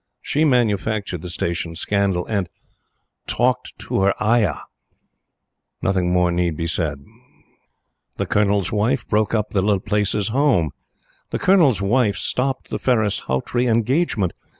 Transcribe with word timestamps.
She 0.23 0.45
manufactured 0.45 1.21
the 1.21 1.29
Station 1.29 1.75
scandal, 1.75 2.25
and 2.25 2.49
TALKED 3.27 3.73
TO 3.77 3.99
HER 4.01 4.15
AYAH! 4.19 4.63
Nothing 5.83 6.11
more 6.11 6.31
need 6.31 6.57
be 6.57 6.65
said. 6.65 7.05
The 8.17 8.25
Colonel's 8.25 8.71
Wife 8.71 9.07
broke 9.07 9.35
up 9.35 9.51
the 9.51 9.61
Laplace's 9.61 10.29
home. 10.29 10.71
The 11.29 11.37
Colonel's 11.37 11.83
Wife 11.83 12.17
stopped 12.17 12.71
the 12.71 12.79
Ferris 12.79 13.19
Haughtrey 13.27 13.67
engagement. 13.67 14.33